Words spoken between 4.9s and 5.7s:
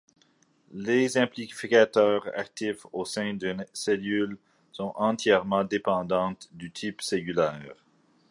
entièrement